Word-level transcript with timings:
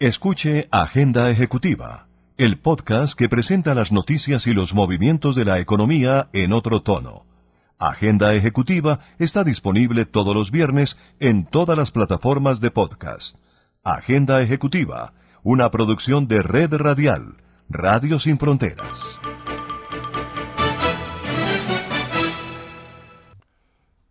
Escuche 0.00 0.66
Agenda 0.72 1.30
Ejecutiva, 1.30 2.08
el 2.36 2.58
podcast 2.58 3.16
que 3.16 3.28
presenta 3.28 3.76
las 3.76 3.92
noticias 3.92 4.48
y 4.48 4.52
los 4.52 4.74
movimientos 4.74 5.36
de 5.36 5.44
la 5.44 5.60
economía 5.60 6.30
en 6.32 6.52
otro 6.52 6.82
tono. 6.82 7.26
Agenda 7.78 8.34
Ejecutiva 8.34 8.98
está 9.20 9.44
disponible 9.44 10.04
todos 10.04 10.34
los 10.34 10.50
viernes 10.50 10.96
en 11.20 11.46
todas 11.46 11.78
las 11.78 11.92
plataformas 11.92 12.60
de 12.60 12.72
podcast. 12.72 13.36
Agenda 13.84 14.42
Ejecutiva, 14.42 15.14
una 15.44 15.70
producción 15.70 16.26
de 16.26 16.42
Red 16.42 16.74
Radial, 16.74 17.36
Radio 17.68 18.18
Sin 18.18 18.36
Fronteras. 18.36 19.20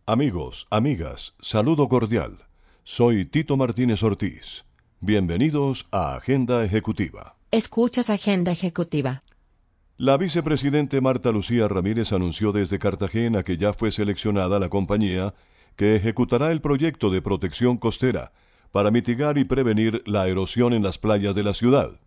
Amigos, 0.05 0.65
amigas, 0.69 1.33
saludo 1.41 1.89
cordial. 1.89 2.45
Soy 2.85 3.25
Tito 3.25 3.57
Martínez 3.57 4.01
Ortiz. 4.01 4.63
Bienvenidos 5.05 5.85
a 5.91 6.15
Agenda 6.15 6.63
Ejecutiva. 6.63 7.35
Escuchas 7.51 8.09
Agenda 8.09 8.53
Ejecutiva. 8.53 9.23
La 9.97 10.15
vicepresidente 10.15 11.01
Marta 11.01 11.33
Lucía 11.33 11.67
Ramírez 11.67 12.13
anunció 12.13 12.53
desde 12.53 12.79
Cartagena 12.79 13.43
que 13.43 13.57
ya 13.57 13.73
fue 13.73 13.91
seleccionada 13.91 14.59
la 14.59 14.69
compañía 14.69 15.33
que 15.75 15.97
ejecutará 15.97 16.53
el 16.53 16.61
proyecto 16.61 17.09
de 17.09 17.21
protección 17.21 17.75
costera 17.75 18.31
para 18.71 18.91
mitigar 18.91 19.37
y 19.37 19.43
prevenir 19.43 20.03
la 20.05 20.29
erosión 20.29 20.71
en 20.71 20.83
las 20.83 20.99
playas 20.99 21.35
de 21.35 21.43
la 21.43 21.53
ciudad. 21.53 21.99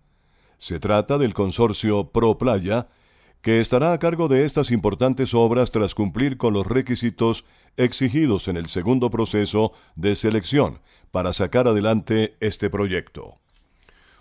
Se 0.57 0.81
trata 0.81 1.19
del 1.19 1.35
consorcio 1.35 2.13
Pro 2.13 2.39
Playa, 2.39 2.89
que 3.43 3.61
estará 3.61 3.93
a 3.93 3.99
cargo 3.99 4.29
de 4.29 4.47
estas 4.47 4.71
importantes 4.71 5.35
obras 5.35 5.71
tras 5.71 5.95
cumplir 5.95 6.39
con 6.39 6.55
los 6.55 6.67
requisitos 6.67 7.45
exigidos 7.77 8.49
en 8.49 8.57
el 8.57 8.69
segundo 8.71 9.11
proceso 9.11 9.73
de 9.97 10.17
selección 10.17 10.81
para 11.11 11.33
sacar 11.33 11.69
adelante 11.69 12.37
este 12.41 12.71
proyecto. 12.71 13.39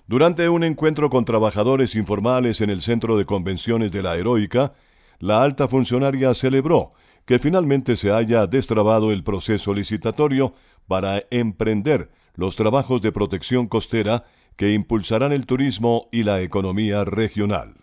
Durante 0.08 0.50
un 0.50 0.64
encuentro 0.64 1.10
con 1.10 1.26
trabajadores 1.26 1.96
informales 1.96 2.62
en 2.62 2.70
el 2.70 2.82
Centro 2.82 3.18
de 3.18 3.26
Convenciones 3.26 3.92
de 3.92 4.04
la 4.04 4.16
Heroica, 4.16 4.74
la 5.20 5.42
alta 5.42 5.68
funcionaria 5.68 6.34
celebró 6.34 6.94
que 7.26 7.40
finalmente 7.40 7.96
se 7.96 8.12
haya 8.12 8.46
destrabado 8.46 9.12
el 9.12 9.24
proceso 9.24 9.74
licitatorio 9.74 10.54
para 10.88 11.24
emprender 11.32 12.12
los 12.36 12.56
trabajos 12.56 13.02
de 13.02 13.12
protección 13.12 13.68
costera 13.68 14.26
que 14.56 14.74
impulsarán 14.74 15.32
el 15.32 15.46
turismo 15.46 16.08
y 16.12 16.24
la 16.24 16.42
economía 16.42 17.04
regional. 17.04 17.76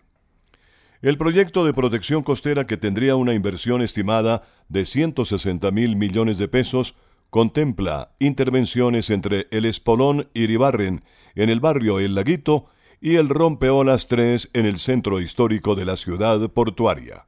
El 1.01 1.17
proyecto 1.17 1.65
de 1.65 1.73
protección 1.73 2.23
costera, 2.23 2.65
que 2.65 2.77
tendría 2.77 3.17
una 3.17 3.33
inversión 3.33 3.81
estimada 3.81 4.43
de 4.69 4.85
160 4.85 5.69
mil 5.71 5.97
millones 5.97 6.37
de 6.37 6.47
pesos, 6.47 6.95
contempla 7.33 8.11
intervenciones 8.19 9.09
entre 9.09 9.47
el 9.49 9.65
Espolón 9.65 10.29
y 10.35 10.45
Ribarren 10.45 11.03
en 11.33 11.49
el 11.49 11.59
barrio 11.59 11.97
El 11.97 12.13
Laguito 12.13 12.67
y 13.01 13.15
el 13.15 13.27
Rompeolas 13.27 14.07
3 14.07 14.51
en 14.53 14.67
el 14.67 14.77
centro 14.77 15.19
histórico 15.19 15.73
de 15.73 15.83
la 15.83 15.97
ciudad 15.97 16.47
portuaria. 16.51 17.25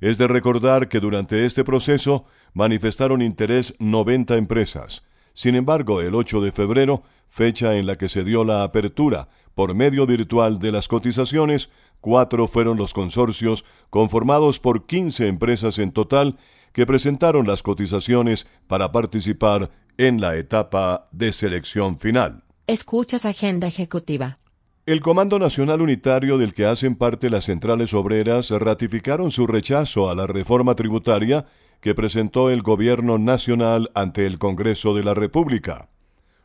Es 0.00 0.16
de 0.18 0.28
recordar 0.28 0.88
que 0.88 1.00
durante 1.00 1.44
este 1.44 1.64
proceso 1.64 2.26
manifestaron 2.54 3.20
interés 3.20 3.74
90 3.80 4.36
empresas. 4.36 5.02
Sin 5.34 5.56
embargo, 5.56 6.00
el 6.00 6.14
8 6.14 6.40
de 6.40 6.52
febrero, 6.52 7.02
fecha 7.26 7.76
en 7.76 7.88
la 7.88 7.98
que 7.98 8.08
se 8.08 8.22
dio 8.22 8.44
la 8.44 8.62
apertura 8.62 9.28
por 9.56 9.74
medio 9.74 10.06
virtual 10.06 10.60
de 10.60 10.70
las 10.70 10.86
cotizaciones, 10.86 11.68
cuatro 12.00 12.46
fueron 12.46 12.76
los 12.76 12.94
consorcios 12.94 13.64
conformados 13.90 14.60
por 14.60 14.86
15 14.86 15.26
empresas 15.26 15.80
en 15.80 15.90
total 15.90 16.36
que 16.76 16.84
presentaron 16.84 17.46
las 17.46 17.62
cotizaciones 17.62 18.46
para 18.66 18.92
participar 18.92 19.70
en 19.96 20.20
la 20.20 20.36
etapa 20.36 21.08
de 21.10 21.32
selección 21.32 21.98
final. 21.98 22.44
Escuchas 22.66 23.24
Agenda 23.24 23.66
Ejecutiva. 23.66 24.38
El 24.84 25.00
Comando 25.00 25.38
Nacional 25.38 25.80
Unitario 25.80 26.36
del 26.36 26.52
que 26.52 26.66
hacen 26.66 26.94
parte 26.94 27.30
las 27.30 27.46
centrales 27.46 27.94
obreras 27.94 28.50
ratificaron 28.50 29.30
su 29.30 29.46
rechazo 29.46 30.10
a 30.10 30.14
la 30.14 30.26
reforma 30.26 30.74
tributaria 30.74 31.46
que 31.80 31.94
presentó 31.94 32.50
el 32.50 32.60
Gobierno 32.60 33.16
Nacional 33.16 33.90
ante 33.94 34.26
el 34.26 34.38
Congreso 34.38 34.94
de 34.94 35.02
la 35.02 35.14
República. 35.14 35.88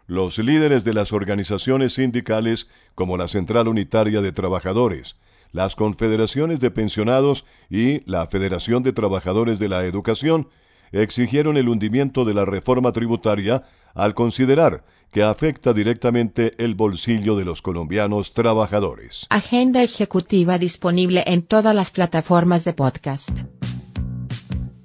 Los 0.07 0.37
líderes 0.37 0.85
de 0.85 0.93
las 0.93 1.11
organizaciones 1.11 1.95
sindicales, 1.95 2.69
como 2.95 3.17
la 3.17 3.27
Central 3.27 3.67
Unitaria 3.67 4.21
de 4.21 4.31
Trabajadores, 4.31 5.17
las 5.51 5.75
confederaciones 5.75 6.59
de 6.59 6.71
pensionados 6.71 7.45
y 7.69 8.09
la 8.09 8.27
Federación 8.27 8.83
de 8.83 8.93
Trabajadores 8.93 9.59
de 9.59 9.69
la 9.69 9.85
Educación 9.85 10.47
exigieron 10.91 11.57
el 11.57 11.69
hundimiento 11.69 12.25
de 12.25 12.33
la 12.33 12.45
reforma 12.45 12.91
tributaria 12.91 13.63
al 13.93 14.13
considerar 14.13 14.83
que 15.11 15.23
afecta 15.23 15.73
directamente 15.73 16.53
el 16.57 16.75
bolsillo 16.75 17.35
de 17.35 17.43
los 17.45 17.61
colombianos 17.61 18.33
trabajadores. 18.33 19.27
Agenda 19.29 19.83
ejecutiva 19.83 20.57
disponible 20.57 21.23
en 21.27 21.41
todas 21.41 21.75
las 21.75 21.91
plataformas 21.91 22.63
de 22.63 22.73
podcast. 22.73 23.41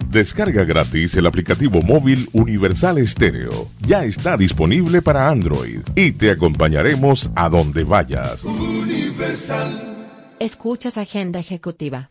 Descarga 0.09 0.65
gratis 0.65 1.15
el 1.17 1.27
aplicativo 1.27 1.83
móvil 1.83 2.29
Universal 2.33 2.99
Estéreo. 2.99 3.69
Ya 3.81 4.05
está 4.05 4.37
disponible 4.37 5.03
para 5.03 5.29
Android 5.29 5.81
y 5.95 6.13
te 6.13 6.31
acompañaremos 6.31 7.31
a 7.35 7.49
donde 7.49 7.85
vayas. 7.85 8.45
Universal. 8.45 9.96
Escuchas 10.39 10.99
Agenda 10.99 11.41
Ejecutiva. 11.41 12.11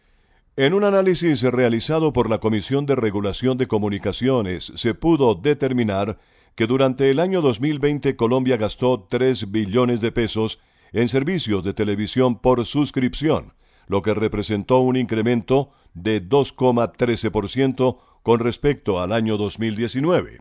En 0.58 0.74
un 0.74 0.84
análisis 0.84 1.44
realizado 1.44 2.12
por 2.12 2.28
la 2.28 2.40
Comisión 2.40 2.88
de 2.88 2.96
Regulación 2.96 3.60
de 3.60 3.68
Comunicaciones, 3.68 4.72
se 4.76 4.96
pudo 4.96 5.36
determinar 5.36 6.18
que 6.56 6.66
durante 6.66 7.12
el 7.12 7.20
año 7.20 7.42
2020 7.42 8.16
Colombia 8.16 8.58
gastó 8.58 9.06
3 9.08 9.52
billones 9.52 10.02
de 10.02 10.12
pesos 10.12 10.60
en 10.92 11.08
servicios 11.08 11.64
de 11.64 11.76
televisión 11.76 12.40
por 12.40 12.66
suscripción, 12.66 13.54
lo 13.88 14.02
que 14.02 14.16
representó 14.16 14.80
un 14.80 14.96
incremento 14.96 15.70
de 15.94 16.28
2,13% 16.28 17.98
con 18.24 18.40
respecto 18.40 19.02
al 19.02 19.12
año 19.12 19.38
2019. 19.38 20.40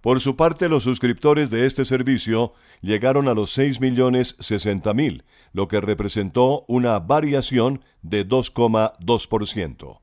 Por 0.00 0.20
su 0.20 0.36
parte, 0.36 0.68
los 0.68 0.84
suscriptores 0.84 1.50
de 1.50 1.66
este 1.66 1.84
servicio 1.84 2.52
llegaron 2.80 3.26
a 3.28 3.34
los 3.34 3.58
6.060.000, 3.58 5.24
lo 5.52 5.66
que 5.66 5.80
representó 5.80 6.64
una 6.68 7.00
variación 7.00 7.82
de 8.02 8.24
2,2%. 8.26 9.98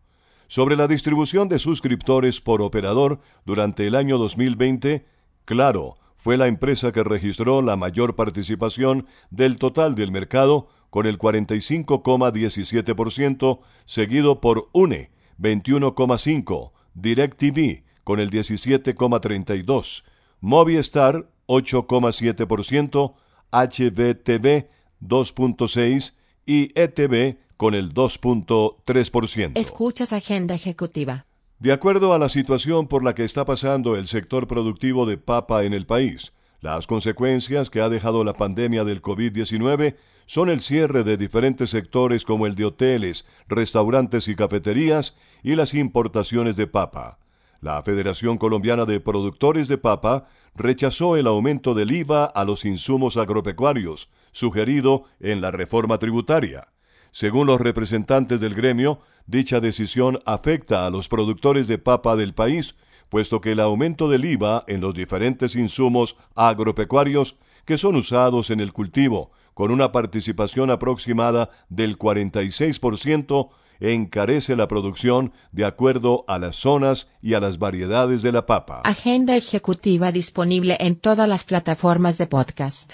Sobre 0.48 0.76
la 0.76 0.88
distribución 0.88 1.50
de 1.50 1.60
suscriptores 1.60 2.42
por 2.42 2.62
operador 2.62 3.20
durante 3.46 3.88
el 3.88 3.96
año 3.96 4.18
2020, 4.18 5.06
Claro 5.46 5.96
fue 6.16 6.36
la 6.38 6.48
empresa 6.48 6.92
que 6.92 7.04
registró 7.04 7.62
la 7.62 7.76
mayor 7.76 8.16
participación 8.16 9.06
del 9.30 9.60
total 9.60 9.94
del 9.96 10.12
mercado 10.12 10.68
con 10.90 11.06
el 11.06 11.20
45,17%, 11.20 13.60
seguido 13.86 14.42
por 14.42 14.70
UNE 14.74 15.12
21,5%, 15.40 16.72
DirecTV 16.96 17.85
con 18.06 18.22
el 18.22 18.32
17,32%, 18.32 20.04
Movistar 20.40 21.30
8,7%, 21.48 23.14
HBTV 23.52 24.70
2,6% 25.02 26.14
y 26.46 26.72
ETV 26.80 27.38
con 27.58 27.74
el 27.74 27.94
2,3%. 27.94 29.52
Escuchas 29.56 30.14
Agenda 30.14 30.56
Ejecutiva. 30.56 31.26
De 31.60 31.72
acuerdo 31.72 32.14
a 32.14 32.20
la 32.20 32.30
situación 32.30 32.88
por 32.88 33.04
la 33.04 33.16
que 33.16 33.24
está 33.24 33.46
pasando 33.46 33.96
el 33.96 34.08
sector 34.08 34.48
productivo 34.48 35.06
de 35.06 35.18
papa 35.18 35.64
en 35.64 35.74
el 35.74 35.86
país, 35.86 36.34
las 36.62 36.86
consecuencias 36.86 37.70
que 37.70 37.82
ha 37.82 37.90
dejado 37.90 38.24
la 38.24 38.34
pandemia 38.34 38.84
del 38.84 39.02
COVID-19 39.02 39.96
son 40.26 40.50
el 40.50 40.62
cierre 40.62 41.04
de 41.04 41.18
diferentes 41.18 41.70
sectores 41.70 42.26
como 42.26 42.46
el 42.46 42.56
de 42.56 42.66
hoteles, 42.66 43.26
restaurantes 43.48 44.28
y 44.28 44.36
cafeterías 44.36 45.16
y 45.44 45.56
las 45.56 45.74
importaciones 45.74 46.56
de 46.56 46.68
papa. 46.68 47.20
La 47.66 47.82
Federación 47.82 48.38
Colombiana 48.38 48.86
de 48.86 49.00
Productores 49.00 49.68
de 49.68 49.80
Papa 49.80 50.28
rechazó 50.54 51.18
el 51.18 51.26
aumento 51.26 51.74
del 51.74 51.94
IVA 51.94 52.26
a 52.26 52.46
los 52.46 52.64
insumos 52.64 53.18
agropecuarios, 53.18 54.08
sugerido 54.32 55.06
en 55.20 55.42
la 55.42 55.50
reforma 55.50 55.98
tributaria. 55.98 56.68
Según 57.10 57.48
los 57.48 57.60
representantes 57.60 58.40
del 58.40 58.54
gremio, 58.54 59.00
dicha 59.26 59.62
decisión 59.62 60.20
afecta 60.28 60.86
a 60.86 60.92
los 60.92 61.10
productores 61.10 61.68
de 61.68 61.80
papa 61.80 62.16
del 62.16 62.36
país, 62.36 62.76
puesto 63.10 63.42
que 63.42 63.54
el 63.54 63.60
aumento 63.60 64.10
del 64.10 64.26
IVA 64.26 64.64
en 64.68 64.80
los 64.80 64.94
diferentes 64.94 65.56
insumos 65.56 66.18
agropecuarios 66.36 67.36
que 67.66 67.80
son 67.80 67.96
usados 67.96 68.52
en 68.52 68.60
el 68.60 68.74
cultivo, 68.74 69.32
con 69.56 69.72
una 69.72 69.92
participación 69.92 70.70
aproximada 70.70 71.50
del 71.70 71.98
46%, 71.98 73.50
encarece 73.80 74.56
la 74.56 74.68
producción 74.68 75.34
de 75.52 75.66
acuerdo 75.66 76.26
a 76.28 76.40
las 76.40 76.56
zonas 76.56 77.08
y 77.22 77.34
a 77.34 77.40
las 77.40 77.60
variedades 77.60 78.22
de 78.22 78.32
la 78.32 78.46
papa. 78.46 78.82
Agenda 78.84 79.36
ejecutiva 79.36 80.12
disponible 80.12 80.78
en 80.80 80.96
todas 80.96 81.28
las 81.28 81.44
plataformas 81.44 82.18
de 82.18 82.28
podcast. 82.28 82.94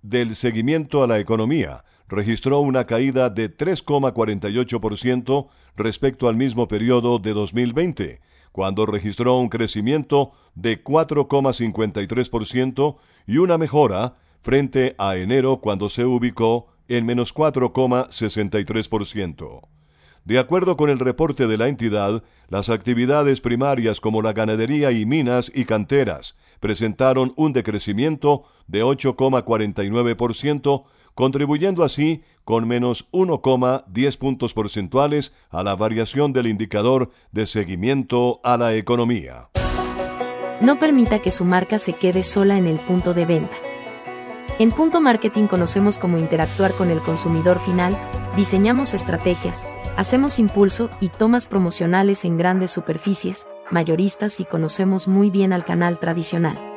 del 0.00 0.36
seguimiento 0.36 1.02
a 1.02 1.06
la 1.06 1.18
economía 1.18 1.84
registró 2.08 2.60
una 2.60 2.84
caída 2.84 3.28
de 3.30 3.54
3,48% 3.54 5.48
respecto 5.76 6.28
al 6.28 6.36
mismo 6.36 6.68
periodo 6.68 7.18
de 7.18 7.32
2020, 7.32 8.20
cuando 8.52 8.86
registró 8.86 9.36
un 9.38 9.48
crecimiento 9.48 10.30
de 10.54 10.84
4,53% 10.84 12.96
y 13.26 13.38
una 13.38 13.58
mejora 13.58 14.14
frente 14.40 14.94
a 14.98 15.16
enero 15.16 15.60
cuando 15.60 15.88
se 15.88 16.04
ubicó 16.04 16.68
en 16.86 17.04
menos 17.06 17.34
4,63%. 17.34 19.62
De 20.24 20.38
acuerdo 20.38 20.76
con 20.78 20.88
el 20.88 21.00
reporte 21.00 21.46
de 21.46 21.58
la 21.58 21.68
entidad, 21.68 22.22
las 22.48 22.70
actividades 22.70 23.42
primarias 23.42 24.00
como 24.00 24.22
la 24.22 24.32
ganadería 24.32 24.90
y 24.90 25.04
minas 25.04 25.52
y 25.54 25.66
canteras 25.66 26.34
presentaron 26.60 27.34
un 27.36 27.52
decrecimiento 27.52 28.44
de 28.66 28.82
8,49%, 28.84 30.84
contribuyendo 31.14 31.84
así 31.84 32.22
con 32.44 32.68
menos 32.68 33.08
1,10 33.12 34.18
puntos 34.18 34.54
porcentuales 34.54 35.32
a 35.50 35.62
la 35.62 35.76
variación 35.76 36.32
del 36.32 36.46
indicador 36.46 37.10
de 37.32 37.46
seguimiento 37.46 38.40
a 38.44 38.56
la 38.56 38.74
economía. 38.74 39.50
No 40.60 40.78
permita 40.78 41.20
que 41.20 41.30
su 41.30 41.44
marca 41.44 41.78
se 41.78 41.94
quede 41.94 42.22
sola 42.22 42.56
en 42.56 42.66
el 42.66 42.78
punto 42.78 43.14
de 43.14 43.26
venta. 43.26 43.56
En 44.58 44.70
Punto 44.70 45.00
Marketing 45.00 45.46
conocemos 45.48 45.98
cómo 45.98 46.16
interactuar 46.16 46.72
con 46.74 46.90
el 46.90 47.00
consumidor 47.00 47.58
final, 47.58 47.98
diseñamos 48.36 48.94
estrategias, 48.94 49.66
hacemos 49.96 50.38
impulso 50.38 50.90
y 51.00 51.08
tomas 51.08 51.46
promocionales 51.46 52.24
en 52.24 52.36
grandes 52.36 52.70
superficies, 52.70 53.48
mayoristas 53.72 54.38
y 54.38 54.44
conocemos 54.44 55.08
muy 55.08 55.30
bien 55.30 55.52
al 55.52 55.64
canal 55.64 55.98
tradicional. 55.98 56.73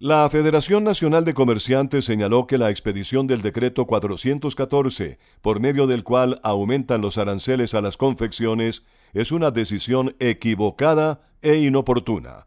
La 0.00 0.30
Federación 0.30 0.84
Nacional 0.84 1.24
de 1.24 1.34
Comerciantes 1.34 2.04
señaló 2.04 2.46
que 2.46 2.56
la 2.56 2.70
expedición 2.70 3.26
del 3.26 3.42
decreto 3.42 3.84
414, 3.86 5.18
por 5.40 5.58
medio 5.58 5.88
del 5.88 6.04
cual 6.04 6.38
aumentan 6.44 7.00
los 7.00 7.18
aranceles 7.18 7.74
a 7.74 7.80
las 7.80 7.96
confecciones, 7.96 8.84
es 9.12 9.32
una 9.32 9.50
decisión 9.50 10.14
equivocada 10.20 11.22
e 11.42 11.56
inoportuna. 11.56 12.46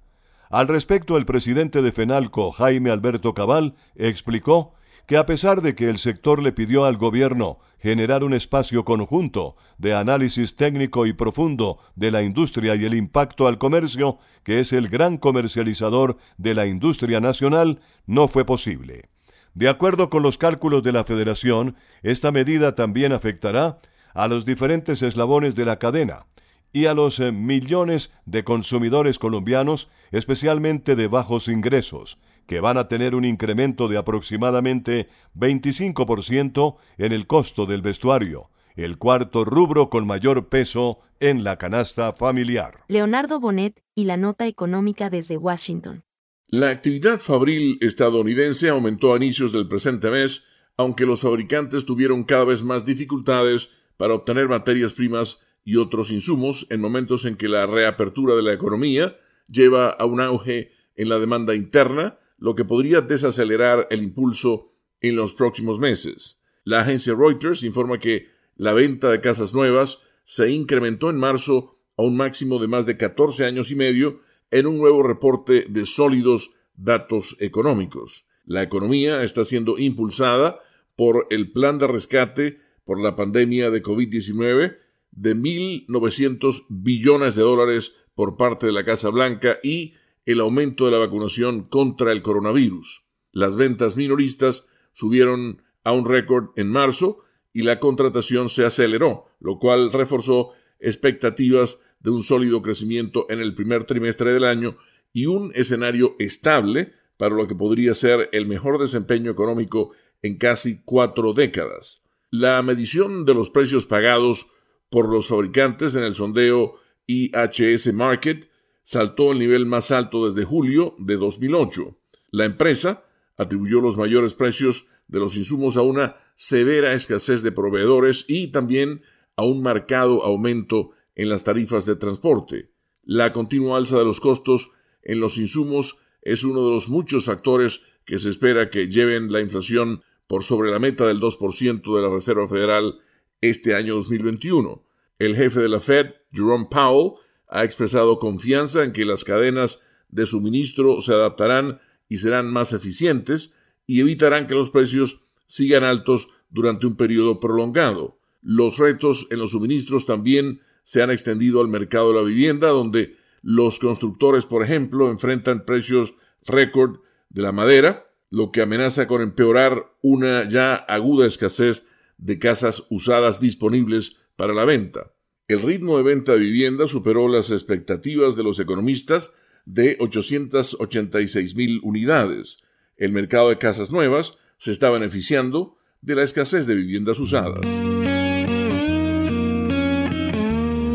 Al 0.49 0.69
respecto, 0.69 1.17
el 1.17 1.25
presidente 1.25 1.81
de 1.81 1.91
FENALCO, 1.91 2.51
Jaime 2.51 2.89
Alberto 2.89 3.33
Cabal, 3.33 3.75
explicó 3.95 4.71
que 5.07 5.17
a 5.17 5.25
pesar 5.25 5.61
de 5.61 5.75
que 5.75 5.89
el 5.89 5.97
sector 5.97 6.41
le 6.41 6.51
pidió 6.51 6.85
al 6.85 6.97
gobierno 6.97 7.59
generar 7.79 8.23
un 8.23 8.33
espacio 8.33 8.85
conjunto 8.85 9.55
de 9.77 9.93
análisis 9.95 10.55
técnico 10.55 11.05
y 11.05 11.13
profundo 11.13 11.79
de 11.95 12.11
la 12.11 12.21
industria 12.21 12.75
y 12.75 12.85
el 12.85 12.93
impacto 12.93 13.47
al 13.47 13.57
comercio, 13.57 14.19
que 14.43 14.59
es 14.59 14.73
el 14.73 14.87
gran 14.87 15.17
comercializador 15.17 16.17
de 16.37 16.53
la 16.53 16.67
industria 16.67 17.19
nacional, 17.19 17.79
no 18.05 18.27
fue 18.27 18.45
posible. 18.45 19.09
De 19.53 19.67
acuerdo 19.67 20.09
con 20.09 20.23
los 20.23 20.37
cálculos 20.37 20.83
de 20.83 20.91
la 20.91 21.03
Federación, 21.03 21.75
esta 22.03 22.31
medida 22.31 22.75
también 22.75 23.11
afectará 23.11 23.79
a 24.13 24.27
los 24.27 24.45
diferentes 24.45 25.01
eslabones 25.01 25.55
de 25.55 25.65
la 25.65 25.79
cadena, 25.79 26.25
y 26.73 26.85
a 26.85 26.93
los 26.93 27.19
eh, 27.19 27.31
millones 27.31 28.11
de 28.25 28.43
consumidores 28.43 29.19
colombianos, 29.19 29.89
especialmente 30.11 30.95
de 30.95 31.07
bajos 31.07 31.47
ingresos, 31.47 32.17
que 32.45 32.59
van 32.59 32.77
a 32.77 32.87
tener 32.87 33.15
un 33.15 33.25
incremento 33.25 33.87
de 33.87 33.97
aproximadamente 33.97 35.07
25% 35.35 36.75
en 36.97 37.11
el 37.11 37.27
costo 37.27 37.65
del 37.65 37.81
vestuario, 37.81 38.49
el 38.75 38.97
cuarto 38.97 39.45
rubro 39.45 39.89
con 39.89 40.07
mayor 40.07 40.49
peso 40.49 40.99
en 41.19 41.43
la 41.43 41.57
canasta 41.57 42.13
familiar. 42.13 42.83
Leonardo 42.87 43.39
Bonet 43.39 43.83
y 43.95 44.05
la 44.05 44.17
nota 44.17 44.47
económica 44.47 45.09
desde 45.09 45.37
Washington. 45.37 46.03
La 46.47 46.69
actividad 46.69 47.19
fabril 47.19 47.77
estadounidense 47.79 48.69
aumentó 48.69 49.13
a 49.13 49.17
inicios 49.17 49.53
del 49.53 49.67
presente 49.67 50.09
mes, 50.11 50.43
aunque 50.75 51.05
los 51.05 51.21
fabricantes 51.21 51.85
tuvieron 51.85 52.23
cada 52.25 52.43
vez 52.43 52.63
más 52.63 52.85
dificultades 52.85 53.69
para 53.95 54.15
obtener 54.15 54.49
materias 54.49 54.93
primas 54.93 55.41
y 55.63 55.77
otros 55.77 56.11
insumos 56.11 56.67
en 56.69 56.81
momentos 56.81 57.25
en 57.25 57.37
que 57.37 57.47
la 57.47 57.67
reapertura 57.67 58.35
de 58.35 58.41
la 58.41 58.53
economía 58.53 59.15
lleva 59.47 59.91
a 59.91 60.05
un 60.05 60.19
auge 60.21 60.71
en 60.95 61.09
la 61.09 61.19
demanda 61.19 61.55
interna, 61.55 62.17
lo 62.41 62.55
que 62.55 62.65
podría 62.65 63.01
desacelerar 63.01 63.87
el 63.91 64.01
impulso 64.01 64.73
en 64.99 65.15
los 65.15 65.33
próximos 65.33 65.79
meses. 65.79 66.41
La 66.63 66.81
agencia 66.81 67.13
Reuters 67.13 67.63
informa 67.63 67.99
que 67.99 68.27
la 68.55 68.73
venta 68.73 69.09
de 69.09 69.21
casas 69.21 69.53
nuevas 69.53 69.99
se 70.23 70.49
incrementó 70.49 71.11
en 71.11 71.17
marzo 71.17 71.77
a 71.97 72.01
un 72.01 72.17
máximo 72.17 72.59
de 72.59 72.67
más 72.67 72.87
de 72.87 72.97
14 72.97 73.45
años 73.45 73.69
y 73.69 73.75
medio 73.75 74.21
en 74.49 74.65
un 74.65 74.79
nuevo 74.79 75.03
reporte 75.03 75.65
de 75.69 75.85
sólidos 75.85 76.51
datos 76.75 77.37
económicos. 77.39 78.25
La 78.45 78.63
economía 78.63 79.23
está 79.23 79.45
siendo 79.45 79.77
impulsada 79.77 80.59
por 80.95 81.27
el 81.29 81.51
plan 81.51 81.77
de 81.77 81.87
rescate 81.87 82.57
por 82.85 82.99
la 82.99 83.15
pandemia 83.15 83.69
de 83.69 83.83
COVID-19 83.83 84.77
de 85.11 85.35
1.900 85.35 86.65
billones 86.69 87.35
de 87.35 87.43
dólares 87.43 87.93
por 88.15 88.35
parte 88.35 88.65
de 88.65 88.71
la 88.71 88.83
Casa 88.83 89.09
Blanca 89.09 89.59
y 89.61 89.93
el 90.25 90.39
aumento 90.39 90.85
de 90.85 90.91
la 90.91 90.99
vacunación 90.99 91.63
contra 91.63 92.11
el 92.11 92.21
coronavirus. 92.21 93.03
Las 93.31 93.57
ventas 93.57 93.95
minoristas 93.95 94.65
subieron 94.93 95.63
a 95.83 95.93
un 95.93 96.05
récord 96.05 96.49
en 96.55 96.69
marzo 96.69 97.19
y 97.53 97.63
la 97.63 97.79
contratación 97.79 98.49
se 98.49 98.65
aceleró, 98.65 99.25
lo 99.39 99.57
cual 99.57 99.91
reforzó 99.91 100.51
expectativas 100.79 101.79
de 101.99 102.11
un 102.11 102.23
sólido 102.23 102.61
crecimiento 102.61 103.25
en 103.29 103.39
el 103.39 103.55
primer 103.55 103.85
trimestre 103.85 104.33
del 104.33 104.43
año 104.43 104.77
y 105.13 105.25
un 105.25 105.51
escenario 105.55 106.15
estable 106.19 106.93
para 107.17 107.35
lo 107.35 107.47
que 107.47 107.55
podría 107.55 107.93
ser 107.93 108.29
el 108.31 108.47
mejor 108.47 108.79
desempeño 108.79 109.31
económico 109.31 109.91
en 110.21 110.37
casi 110.37 110.81
cuatro 110.83 111.33
décadas. 111.33 112.03
La 112.29 112.61
medición 112.61 113.25
de 113.25 113.33
los 113.33 113.49
precios 113.49 113.85
pagados 113.85 114.47
por 114.89 115.09
los 115.09 115.27
fabricantes 115.27 115.95
en 115.95 116.03
el 116.03 116.15
sondeo 116.15 116.75
IHS 117.07 117.93
Market 117.93 118.50
saltó 118.83 119.31
al 119.31 119.39
nivel 119.39 119.65
más 119.65 119.91
alto 119.91 120.25
desde 120.25 120.45
julio 120.45 120.95
de 120.97 121.17
2008. 121.17 121.97
La 122.31 122.45
empresa 122.45 123.05
atribuyó 123.37 123.81
los 123.81 123.97
mayores 123.97 124.33
precios 124.33 124.85
de 125.07 125.19
los 125.19 125.35
insumos 125.35 125.77
a 125.77 125.81
una 125.81 126.15
severa 126.35 126.93
escasez 126.93 127.43
de 127.43 127.51
proveedores 127.51 128.25
y 128.27 128.47
también 128.47 129.03
a 129.35 129.43
un 129.43 129.61
marcado 129.61 130.23
aumento 130.23 130.91
en 131.15 131.29
las 131.29 131.43
tarifas 131.43 131.85
de 131.85 131.95
transporte. 131.95 132.71
La 133.03 133.31
continua 133.31 133.77
alza 133.77 133.97
de 133.97 134.05
los 134.05 134.19
costos 134.19 134.71
en 135.03 135.19
los 135.19 135.37
insumos 135.37 135.97
es 136.21 136.43
uno 136.43 136.65
de 136.65 136.71
los 136.71 136.89
muchos 136.89 137.25
factores 137.25 137.81
que 138.05 138.19
se 138.19 138.29
espera 138.29 138.69
que 138.69 138.87
lleven 138.87 139.31
la 139.31 139.41
inflación 139.41 140.03
por 140.27 140.43
sobre 140.43 140.71
la 140.71 140.79
meta 140.79 141.05
del 141.07 141.19
2% 141.19 141.95
de 141.95 142.01
la 142.01 142.09
Reserva 142.09 142.47
Federal 142.47 142.99
este 143.41 143.75
año 143.75 143.95
2021. 143.95 144.83
El 145.19 145.35
jefe 145.35 145.59
de 145.59 145.69
la 145.69 145.79
Fed, 145.79 146.13
Jerome 146.31 146.67
Powell, 146.69 147.19
ha 147.51 147.63
expresado 147.63 148.17
confianza 148.17 148.83
en 148.83 148.93
que 148.93 149.05
las 149.05 149.23
cadenas 149.23 149.81
de 150.09 150.25
suministro 150.25 151.01
se 151.01 151.13
adaptarán 151.13 151.79
y 152.09 152.17
serán 152.17 152.51
más 152.51 152.73
eficientes 152.73 153.55
y 153.85 153.99
evitarán 153.99 154.47
que 154.47 154.55
los 154.55 154.69
precios 154.69 155.19
sigan 155.45 155.83
altos 155.83 156.29
durante 156.49 156.87
un 156.87 156.95
periodo 156.95 157.39
prolongado. 157.39 158.17
Los 158.41 158.77
retos 158.77 159.27
en 159.29 159.39
los 159.39 159.51
suministros 159.51 160.05
también 160.05 160.61
se 160.83 161.01
han 161.01 161.11
extendido 161.11 161.61
al 161.61 161.67
mercado 161.67 162.13
de 162.13 162.21
la 162.21 162.25
vivienda, 162.25 162.69
donde 162.69 163.17
los 163.41 163.79
constructores, 163.79 164.45
por 164.45 164.63
ejemplo, 164.63 165.11
enfrentan 165.11 165.65
precios 165.65 166.15
récord 166.45 166.99
de 167.29 167.41
la 167.41 167.51
madera, 167.51 168.07
lo 168.29 168.51
que 168.51 168.61
amenaza 168.61 169.07
con 169.07 169.21
empeorar 169.21 169.91
una 170.01 170.47
ya 170.47 170.75
aguda 170.75 171.27
escasez 171.27 171.85
de 172.17 172.39
casas 172.39 172.87
usadas 172.89 173.41
disponibles 173.41 174.17
para 174.37 174.53
la 174.53 174.65
venta. 174.65 175.11
El 175.51 175.61
ritmo 175.61 175.97
de 175.97 176.03
venta 176.03 176.31
de 176.31 176.39
vivienda 176.39 176.87
superó 176.87 177.27
las 177.27 177.51
expectativas 177.51 178.37
de 178.37 178.43
los 178.43 178.57
economistas 178.61 179.33
de 179.65 179.97
886 179.99 181.57
mil 181.57 181.81
unidades. 181.83 182.59
El 182.95 183.11
mercado 183.11 183.49
de 183.49 183.57
casas 183.57 183.91
nuevas 183.91 184.37
se 184.59 184.71
está 184.71 184.89
beneficiando 184.89 185.75
de 185.99 186.15
la 186.15 186.23
escasez 186.23 186.67
de 186.67 186.75
viviendas 186.75 187.19
usadas. 187.19 187.65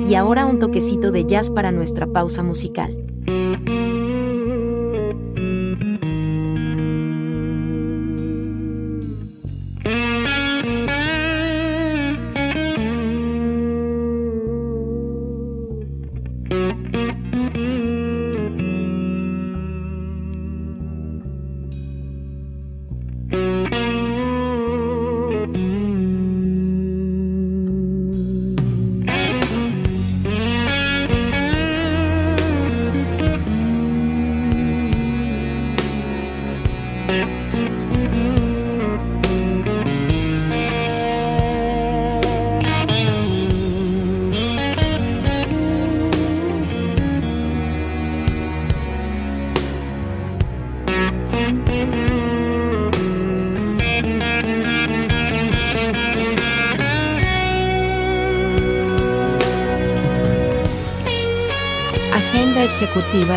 Y 0.08 0.14
ahora 0.14 0.46
un 0.46 0.58
toquecito 0.58 1.10
de 1.10 1.26
jazz 1.26 1.50
para 1.50 1.70
nuestra 1.70 2.06
pausa 2.06 2.42
musical. 2.42 3.05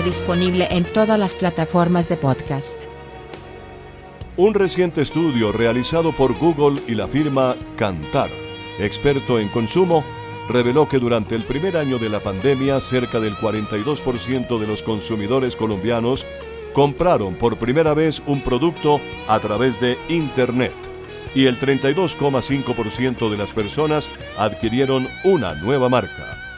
Disponible 0.05 0.67
en 0.71 0.85
todas 0.93 1.19
las 1.19 1.33
plataformas 1.33 2.07
de 2.07 2.15
podcast. 2.15 2.81
Un 4.37 4.53
reciente 4.53 5.01
estudio 5.01 5.51
realizado 5.51 6.15
por 6.15 6.33
Google 6.37 6.81
y 6.87 6.95
la 6.95 7.07
firma 7.07 7.57
Cantar, 7.75 8.29
experto 8.79 9.37
en 9.37 9.49
consumo, 9.49 10.05
reveló 10.47 10.87
que 10.87 10.97
durante 10.97 11.35
el 11.35 11.43
primer 11.43 11.75
año 11.75 11.99
de 11.99 12.07
la 12.07 12.21
pandemia 12.21 12.79
cerca 12.79 13.19
del 13.19 13.35
42% 13.35 14.59
de 14.59 14.67
los 14.67 14.81
consumidores 14.81 15.57
colombianos 15.57 16.25
compraron 16.73 17.35
por 17.35 17.59
primera 17.59 17.93
vez 17.93 18.21
un 18.27 18.41
producto 18.41 19.01
a 19.27 19.39
través 19.39 19.81
de 19.81 19.97
Internet 20.07 20.73
y 21.35 21.47
el 21.47 21.59
32,5% 21.59 23.29
de 23.29 23.37
las 23.37 23.51
personas 23.51 24.09
adquirieron 24.37 25.09
una 25.25 25.53
nueva 25.55 25.89
marca. 25.89 26.49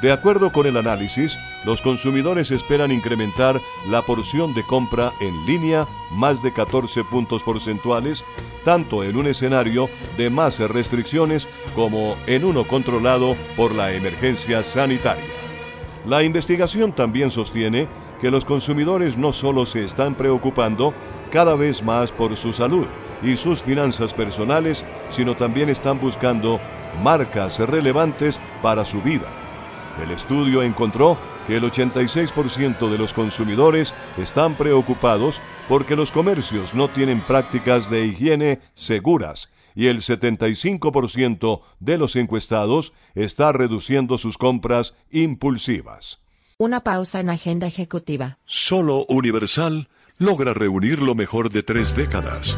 De 0.00 0.12
acuerdo 0.12 0.52
con 0.52 0.66
el 0.66 0.76
análisis, 0.76 1.36
los 1.64 1.82
consumidores 1.82 2.52
esperan 2.52 2.92
incrementar 2.92 3.60
la 3.88 4.02
porción 4.02 4.54
de 4.54 4.62
compra 4.62 5.12
en 5.20 5.44
línea 5.44 5.88
más 6.12 6.40
de 6.40 6.52
14 6.52 7.02
puntos 7.02 7.42
porcentuales, 7.42 8.24
tanto 8.64 9.02
en 9.02 9.16
un 9.16 9.26
escenario 9.26 9.90
de 10.16 10.30
más 10.30 10.60
restricciones 10.60 11.48
como 11.74 12.16
en 12.28 12.44
uno 12.44 12.64
controlado 12.64 13.36
por 13.56 13.74
la 13.74 13.92
emergencia 13.92 14.62
sanitaria. 14.62 15.24
La 16.06 16.22
investigación 16.22 16.92
también 16.92 17.32
sostiene 17.32 17.88
que 18.20 18.30
los 18.30 18.44
consumidores 18.44 19.16
no 19.16 19.32
solo 19.32 19.66
se 19.66 19.84
están 19.84 20.14
preocupando 20.14 20.94
cada 21.32 21.56
vez 21.56 21.82
más 21.82 22.12
por 22.12 22.36
su 22.36 22.52
salud 22.52 22.86
y 23.20 23.36
sus 23.36 23.64
finanzas 23.64 24.14
personales, 24.14 24.84
sino 25.10 25.36
también 25.36 25.68
están 25.70 26.00
buscando 26.00 26.60
marcas 27.02 27.58
relevantes 27.58 28.38
para 28.62 28.84
su 28.84 29.02
vida. 29.02 29.47
El 30.02 30.10
estudio 30.10 30.62
encontró 30.62 31.18
que 31.46 31.56
el 31.56 31.64
86% 31.64 32.90
de 32.90 32.98
los 32.98 33.12
consumidores 33.12 33.94
están 34.16 34.54
preocupados 34.56 35.40
porque 35.68 35.96
los 35.96 36.12
comercios 36.12 36.74
no 36.74 36.88
tienen 36.88 37.20
prácticas 37.20 37.90
de 37.90 38.06
higiene 38.06 38.60
seguras 38.74 39.48
y 39.74 39.86
el 39.86 40.00
75% 40.00 41.60
de 41.78 41.98
los 41.98 42.16
encuestados 42.16 42.92
está 43.14 43.52
reduciendo 43.52 44.18
sus 44.18 44.36
compras 44.36 44.94
impulsivas. 45.10 46.20
Una 46.58 46.82
pausa 46.82 47.20
en 47.20 47.30
agenda 47.30 47.68
ejecutiva. 47.68 48.38
Solo 48.44 49.06
Universal 49.08 49.88
logra 50.18 50.52
reunir 50.52 51.00
lo 51.00 51.14
mejor 51.14 51.50
de 51.50 51.62
tres 51.62 51.94
décadas. 51.94 52.56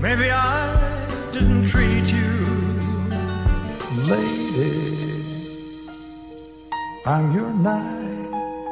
Maybe 0.00 0.28
I 0.30 1.06
didn't 1.32 1.70
treat 1.70 2.06
you, 2.06 2.18
lady. 4.08 4.93
I'm 7.06 7.34
your 7.34 7.52
knight 7.52 8.30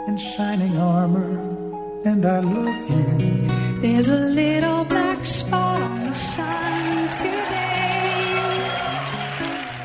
in 0.08 0.16
shining 0.16 0.74
armor, 0.78 1.38
and 2.06 2.24
I 2.24 2.40
love 2.40 2.88
you. 2.88 3.46
There's 3.82 4.08
a 4.08 4.16
little 4.16 4.84
black 4.84 5.26
spot 5.26 5.78
on 5.82 6.06
the 6.06 6.14
sun 6.14 7.10
today. 7.10 7.28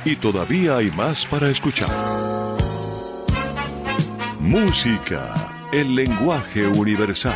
Y 0.05 0.15
todavía 0.15 0.77
hay 0.77 0.89
más 0.91 1.25
para 1.25 1.49
escuchar. 1.49 1.89
Música, 4.39 5.33
el 5.73 5.93
lenguaje 5.93 6.67
universal. 6.67 7.35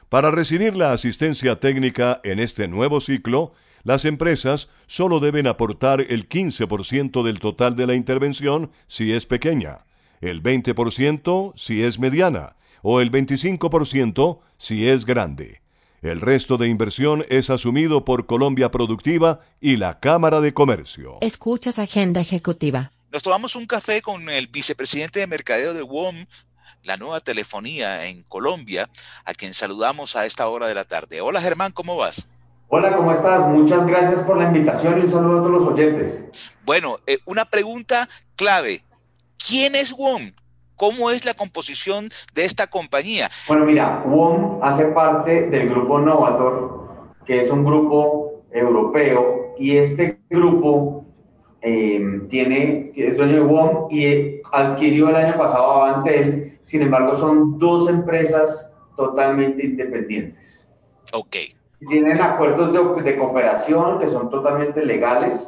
Para 0.07 0.31
recibir 0.31 0.77
la 0.77 0.93
asistencia 0.93 1.59
técnica 1.59 2.21
en 2.23 2.39
este 2.39 2.69
nuevo 2.69 3.01
ciclo, 3.01 3.51
las 3.83 4.05
empresas 4.05 4.69
solo 4.87 5.19
deben 5.19 5.47
aportar 5.47 5.99
el 5.99 6.29
15% 6.29 7.23
del 7.23 7.39
total 7.39 7.75
de 7.75 7.87
la 7.87 7.95
intervención 7.95 8.71
si 8.87 9.11
es 9.11 9.25
pequeña, 9.25 9.79
el 10.21 10.41
20% 10.41 11.51
si 11.57 11.83
es 11.83 11.99
mediana 11.99 12.55
o 12.81 13.01
el 13.01 13.11
25% 13.11 14.39
si 14.57 14.87
es 14.87 15.05
grande. 15.05 15.61
El 16.01 16.19
resto 16.19 16.57
de 16.57 16.67
inversión 16.67 17.25
es 17.29 17.49
asumido 17.51 18.05
por 18.05 18.25
Colombia 18.25 18.71
Productiva 18.71 19.39
y 19.59 19.77
la 19.77 19.99
Cámara 19.99 20.41
de 20.41 20.53
Comercio. 20.53 21.19
Escuchas 21.21 21.77
Agenda 21.77 22.21
Ejecutiva. 22.21 22.91
Nos 23.11 23.21
tomamos 23.21 23.55
un 23.55 23.67
café 23.67 24.01
con 24.01 24.29
el 24.29 24.47
vicepresidente 24.47 25.19
de 25.19 25.27
mercadeo 25.27 25.73
de 25.73 25.83
WOM, 25.83 26.25
la 26.83 26.97
nueva 26.97 27.19
telefonía 27.19 28.07
en 28.07 28.23
Colombia, 28.23 28.89
a 29.25 29.33
quien 29.33 29.53
saludamos 29.53 30.15
a 30.15 30.25
esta 30.25 30.47
hora 30.47 30.67
de 30.67 30.73
la 30.73 30.85
tarde. 30.85 31.21
Hola 31.21 31.41
Germán, 31.41 31.71
¿cómo 31.71 31.97
vas? 31.97 32.27
Hola, 32.69 32.95
¿cómo 32.95 33.11
estás? 33.11 33.45
Muchas 33.47 33.85
gracias 33.85 34.21
por 34.21 34.37
la 34.37 34.45
invitación 34.45 34.97
y 34.97 35.01
un 35.01 35.11
saludo 35.11 35.39
a 35.39 35.43
todos 35.43 35.51
los 35.51 35.73
oyentes. 35.73 36.23
Bueno, 36.63 36.99
eh, 37.05 37.19
una 37.25 37.45
pregunta 37.45 38.07
clave. 38.37 38.83
¿Quién 39.45 39.75
es 39.75 39.91
WOM? 39.91 40.31
¿Cómo 40.81 41.11
es 41.11 41.25
la 41.25 41.35
composición 41.35 42.09
de 42.33 42.43
esta 42.43 42.65
compañía? 42.65 43.29
Bueno, 43.47 43.65
mira, 43.65 44.01
WOM 44.03 44.63
hace 44.63 44.85
parte 44.85 45.43
del 45.43 45.69
grupo 45.69 45.99
Novator, 45.99 47.11
que 47.23 47.41
es 47.41 47.51
un 47.51 47.63
grupo 47.63 48.45
europeo, 48.51 49.53
y 49.59 49.77
este 49.77 50.21
grupo 50.27 51.05
eh, 51.61 52.21
tiene, 52.31 52.91
es 52.95 53.15
dueño 53.15 53.35
de 53.35 53.41
WOM 53.41 53.91
y 53.91 54.41
adquirió 54.51 55.09
el 55.09 55.17
año 55.17 55.37
pasado 55.37 55.69
Avantel, 55.69 56.57
sin 56.63 56.81
embargo 56.81 57.15
son 57.15 57.59
dos 57.59 57.87
empresas 57.87 58.73
totalmente 58.95 59.63
independientes. 59.63 60.67
Ok. 61.13 61.35
Tienen 61.89 62.19
acuerdos 62.21 62.73
de, 62.73 63.03
de 63.03 63.17
cooperación 63.19 63.99
que 63.99 64.07
son 64.07 64.31
totalmente 64.31 64.83
legales, 64.83 65.47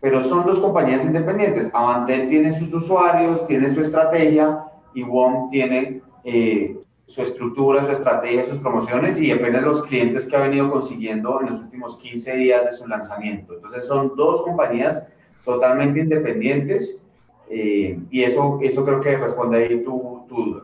pero 0.00 0.20
son 0.20 0.44
dos 0.44 0.58
compañías 0.58 1.04
independientes. 1.04 1.70
Avantel 1.72 2.28
tiene 2.28 2.50
sus 2.50 2.74
usuarios, 2.74 3.46
tiene 3.46 3.72
su 3.72 3.80
estrategia 3.80 4.64
y 4.94 5.02
WOM 5.02 5.48
tiene 5.48 6.02
eh, 6.24 6.76
su 7.06 7.22
estructura, 7.22 7.84
su 7.84 7.92
estrategia, 7.92 8.44
sus 8.44 8.58
promociones 8.58 9.20
y 9.20 9.30
apenas 9.30 9.62
los 9.62 9.82
clientes 9.82 10.24
que 10.26 10.36
ha 10.36 10.40
venido 10.40 10.70
consiguiendo 10.70 11.40
en 11.40 11.50
los 11.50 11.60
últimos 11.60 11.96
15 11.96 12.36
días 12.36 12.64
de 12.64 12.72
su 12.72 12.86
lanzamiento. 12.86 13.54
Entonces 13.54 13.86
son 13.86 14.12
dos 14.16 14.42
compañías 14.42 15.02
totalmente 15.44 16.00
independientes 16.00 17.02
eh, 17.50 17.98
y 18.10 18.22
eso, 18.22 18.58
eso 18.62 18.84
creo 18.84 19.00
que 19.00 19.16
responde 19.16 19.58
ahí 19.58 19.82
tu, 19.82 20.24
tu 20.28 20.44
duda. 20.44 20.62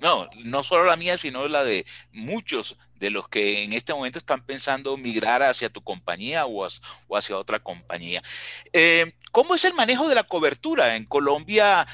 No, 0.00 0.28
no 0.44 0.62
solo 0.62 0.84
la 0.84 0.96
mía, 0.96 1.18
sino 1.18 1.46
la 1.46 1.62
de 1.62 1.84
muchos 2.12 2.76
de 3.00 3.10
los 3.10 3.28
que 3.28 3.64
en 3.64 3.72
este 3.72 3.94
momento 3.94 4.18
están 4.18 4.42
pensando 4.42 4.96
migrar 4.96 5.42
hacia 5.42 5.70
tu 5.70 5.82
compañía 5.82 6.46
o, 6.46 6.66
hacia 6.66 7.36
otra 7.36 7.58
compañía. 7.58 8.20
Eh, 8.72 9.14
¿Cómo 9.32 9.54
es 9.54 9.64
el 9.64 9.74
manejo 9.74 10.08
de 10.08 10.14
la 10.14 10.24
cobertura? 10.24 10.96
En 10.96 11.06
Colombia, 11.06 11.86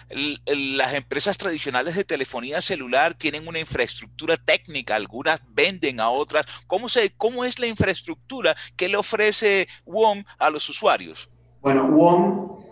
las 0.46 0.94
empresas 0.94 1.36
tradicionales 1.36 1.94
de 1.94 2.04
telefonía 2.04 2.62
celular 2.62 3.14
tienen 3.14 3.46
una 3.46 3.58
infraestructura 3.58 4.36
técnica, 4.36 4.96
algunas 4.96 5.40
venden 5.48 6.00
a 6.00 6.10
otras. 6.10 6.46
¿Cómo, 6.66 6.88
se, 6.88 7.12
cómo 7.16 7.44
es 7.44 7.58
la 7.58 7.66
infraestructura 7.66 8.54
que 8.76 8.88
le 8.88 8.96
ofrece 8.96 9.68
WOM 9.84 10.25
a 10.38 10.50
los 10.50 10.68
usuarios? 10.68 11.28
Bueno, 11.60 11.88
WOM, 11.88 12.64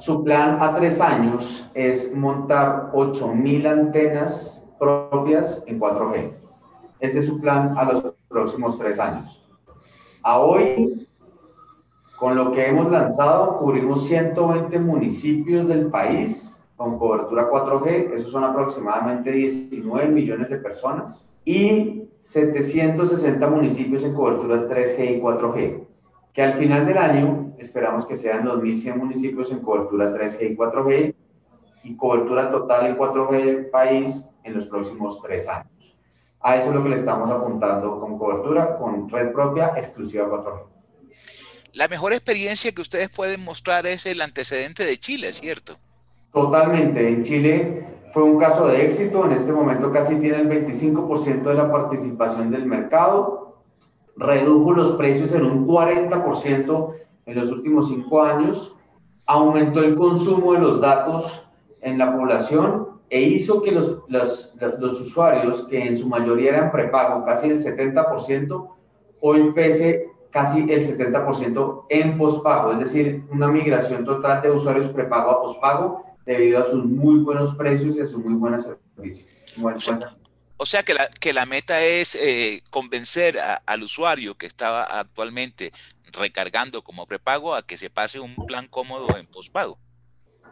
su 0.00 0.24
plan 0.24 0.60
a 0.60 0.74
tres 0.74 1.00
años 1.00 1.64
es 1.74 2.12
montar 2.12 2.90
8.000 2.92 3.66
antenas 3.66 4.58
propias 4.78 5.62
en 5.66 5.80
4G. 5.80 6.32
Ese 7.00 7.20
es 7.20 7.26
su 7.26 7.40
plan 7.40 7.76
a 7.76 7.92
los 7.92 8.14
próximos 8.28 8.78
tres 8.78 8.98
años. 8.98 9.44
A 10.22 10.38
hoy, 10.40 11.08
con 12.18 12.34
lo 12.34 12.50
que 12.50 12.66
hemos 12.66 12.90
lanzado, 12.90 13.58
cubrimos 13.58 14.06
120 14.06 14.78
municipios 14.80 15.68
del 15.68 15.86
país 15.86 16.58
con 16.76 16.98
cobertura 16.98 17.50
4G, 17.50 18.14
esos 18.14 18.30
son 18.30 18.44
aproximadamente 18.44 19.32
19 19.32 20.08
millones 20.08 20.48
de 20.48 20.58
personas, 20.58 21.20
y 21.44 22.08
760 22.22 23.46
municipios 23.48 24.04
en 24.04 24.14
cobertura 24.14 24.68
3G 24.68 25.16
y 25.16 25.20
4G, 25.20 25.86
que 26.32 26.42
al 26.42 26.54
final 26.54 26.86
del 26.86 26.98
año 26.98 27.54
esperamos 27.58 28.06
que 28.06 28.16
sean 28.16 28.44
los 28.44 28.62
1.100 28.62 28.96
municipios 28.96 29.50
en 29.50 29.60
cobertura 29.60 30.14
3G 30.14 30.52
y 30.52 30.56
4G 30.56 31.14
y 31.84 31.96
cobertura 31.96 32.50
total 32.50 32.86
en 32.86 32.98
4G 32.98 33.70
país 33.70 34.28
en 34.48 34.54
los 34.54 34.66
próximos 34.66 35.20
tres 35.22 35.48
años. 35.48 35.96
A 36.40 36.56
eso 36.56 36.68
es 36.68 36.74
lo 36.74 36.82
que 36.82 36.90
le 36.90 36.96
estamos 36.96 37.30
apuntando 37.30 37.98
con 38.00 38.18
cobertura, 38.18 38.78
con 38.78 39.08
red 39.08 39.32
propia 39.32 39.72
exclusiva 39.76 40.26
4G. 40.26 40.62
La 41.74 41.88
mejor 41.88 42.12
experiencia 42.12 42.72
que 42.72 42.80
ustedes 42.80 43.08
pueden 43.08 43.42
mostrar 43.42 43.86
es 43.86 44.06
el 44.06 44.20
antecedente 44.20 44.84
de 44.84 44.98
Chile, 44.98 45.32
¿cierto? 45.32 45.76
Totalmente. 46.32 47.08
En 47.08 47.22
Chile 47.22 47.86
fue 48.12 48.22
un 48.22 48.38
caso 48.38 48.68
de 48.68 48.86
éxito. 48.86 49.26
En 49.26 49.32
este 49.32 49.52
momento 49.52 49.92
casi 49.92 50.16
tiene 50.16 50.38
el 50.38 50.48
25% 50.48 51.42
de 51.42 51.54
la 51.54 51.70
participación 51.70 52.50
del 52.50 52.66
mercado. 52.66 53.62
Redujo 54.16 54.72
los 54.72 54.92
precios 54.92 55.32
en 55.32 55.44
un 55.44 55.66
40% 55.66 56.94
en 57.26 57.34
los 57.34 57.50
últimos 57.50 57.88
cinco 57.88 58.22
años. 58.22 58.74
Aumentó 59.26 59.80
el 59.80 59.96
consumo 59.96 60.54
de 60.54 60.60
los 60.60 60.80
datos 60.80 61.46
en 61.80 61.98
la 61.98 62.16
población 62.16 62.87
e 63.10 63.20
hizo 63.20 63.62
que 63.62 63.72
los, 63.72 64.02
los, 64.08 64.52
los 64.78 65.00
usuarios, 65.00 65.66
que 65.68 65.80
en 65.80 65.96
su 65.96 66.08
mayoría 66.08 66.50
eran 66.50 66.72
prepago, 66.72 67.24
casi 67.24 67.48
el 67.48 67.58
70%, 67.58 68.68
hoy 69.20 69.52
pese 69.52 70.10
casi 70.30 70.60
el 70.60 70.82
70% 70.86 71.86
en 71.88 72.18
pospago, 72.18 72.72
es 72.72 72.78
decir, 72.80 73.24
una 73.30 73.48
migración 73.48 74.04
total 74.04 74.42
de 74.42 74.50
usuarios 74.50 74.88
prepago 74.88 75.30
a 75.30 75.42
pospago 75.42 76.04
debido 76.26 76.60
a 76.60 76.64
sus 76.64 76.84
muy 76.84 77.20
buenos 77.20 77.54
precios 77.54 77.96
y 77.96 78.00
a 78.00 78.06
sus 78.06 78.18
muy 78.18 78.34
buenos 78.34 78.64
servicios. 78.94 79.26
o, 80.58 80.66
sea, 80.66 80.82
que 80.82 80.92
la, 80.92 81.08
que 81.08 81.32
la 81.32 81.46
meta 81.46 81.82
es 81.82 82.14
eh, 82.14 82.62
convencer 82.70 83.38
al 83.64 83.82
usuario 83.82 84.34
que 84.36 84.46
estaba 84.46 84.84
actualmente 84.84 85.72
recargando 86.12 86.82
como 86.82 87.06
prepago 87.06 87.54
a 87.54 87.62
que 87.62 87.78
se 87.78 87.90
pase 87.90 88.20
un 88.20 88.34
plan 88.46 88.68
cómodo 88.68 89.16
en 89.16 89.26
pospago. 89.26 89.78